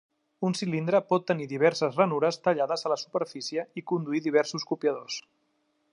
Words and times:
Un 0.47 0.53
cilindre 0.59 1.01
pot 1.11 1.27
tenir 1.31 1.45
diverses 1.51 1.99
ranures 2.01 2.41
tallades 2.47 2.85
a 2.89 2.93
la 2.95 2.99
superfície 3.03 3.67
i 3.83 3.87
conduir 3.93 4.23
diversos 4.31 4.67
copiadors. 4.73 5.21